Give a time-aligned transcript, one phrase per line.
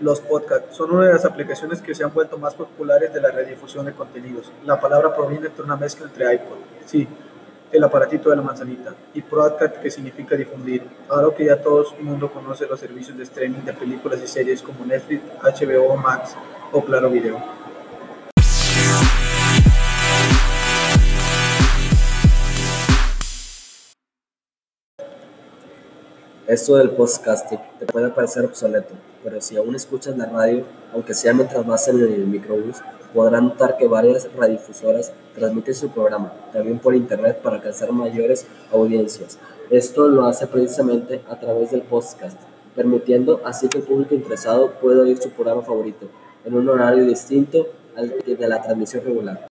[0.00, 3.30] Los podcasts son una de las aplicaciones que se han vuelto más populares de la
[3.30, 4.50] redifusión de contenidos.
[4.64, 7.06] La palabra proviene de una mezcla entre iPod, sí,
[7.70, 10.82] el aparatito de la manzanita, y podcast, que significa difundir.
[11.08, 14.62] Ahora que ya todo el mundo conoce los servicios de streaming de películas y series
[14.62, 16.34] como Netflix, HBO Max
[16.72, 17.40] o Claro Video.
[26.46, 30.62] Esto del podcasting te puede parecer obsoleto, pero si aún escuchas la radio,
[30.92, 32.82] aunque sea mientras vas en el microbús,
[33.14, 39.38] podrás notar que varias radiodifusoras transmiten su programa, también por internet para alcanzar mayores audiencias.
[39.70, 42.38] Esto lo hace precisamente a través del podcast,
[42.76, 46.10] permitiendo así que el público interesado pueda oír su programa favorito
[46.44, 49.46] en un horario distinto al de la transmisión regular.